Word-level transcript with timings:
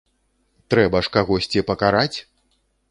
Трэба 0.75 1.03
ж 1.09 1.13
кагосьці 1.19 1.67
пакараць! 1.71 2.17